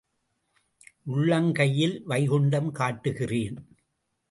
உள்ளங்கையில் 1.05 1.95
வைகுண்டம் 2.05 2.71
காட்டுகிறேன். 2.71 3.57